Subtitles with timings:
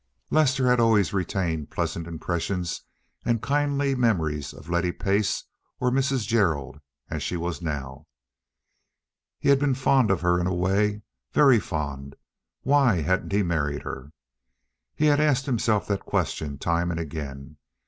[0.31, 2.81] Lester had always retained pleasant impressions
[3.23, 5.43] and kindly memories of Letty Pace,
[5.79, 6.25] or Mrs.
[6.25, 6.79] Gerald,
[7.11, 8.07] as she was now.
[9.37, 11.03] He had been fond of her in a way,
[11.33, 12.15] very fond.
[12.63, 14.11] Why hadn't he married her?
[14.95, 17.57] He had asked himself that question time and again.